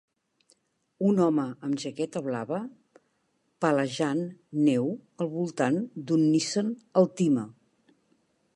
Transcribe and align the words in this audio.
Un 1.09 1.19
home 1.25 1.43
amb 1.67 1.81
jaqueta 1.83 2.21
blava 2.27 2.59
palejant 3.65 4.23
neu 4.69 4.89
al 5.25 5.29
voltant 5.37 5.79
d'un 6.09 6.27
Nissan 6.33 6.73
Altima. 7.03 7.45